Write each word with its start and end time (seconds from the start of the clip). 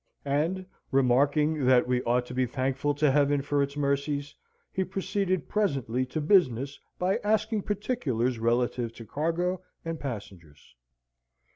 And, 0.25 0.65
remarking 0.89 1.63
that 1.67 1.85
we 1.87 2.01
ought 2.05 2.25
to 2.25 2.33
be 2.33 2.47
thankful 2.47 2.95
to 2.95 3.11
Heaven 3.11 3.43
for 3.43 3.61
its 3.61 3.77
mercies, 3.77 4.33
he 4.71 4.83
proceeded 4.83 5.47
presently 5.47 6.07
to 6.07 6.19
business 6.19 6.79
by 6.97 7.17
asking 7.17 7.61
particulars 7.61 8.39
relative 8.39 8.93
to 8.95 9.05
cargo 9.05 9.61
and 9.85 9.99
passengers. 9.99 10.73